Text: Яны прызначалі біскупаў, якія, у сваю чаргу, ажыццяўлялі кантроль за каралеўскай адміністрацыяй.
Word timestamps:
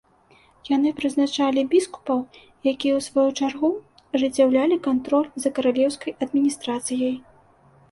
Яны 0.75 0.89
прызначалі 0.99 1.63
біскупаў, 1.73 2.19
якія, 2.71 2.93
у 3.01 3.03
сваю 3.09 3.27
чаргу, 3.39 3.71
ажыццяўлялі 4.15 4.81
кантроль 4.89 5.31
за 5.47 5.55
каралеўскай 5.61 6.19
адміністрацыяй. 6.27 7.15